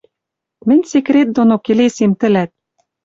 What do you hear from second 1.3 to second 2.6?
доно келесем тӹлӓт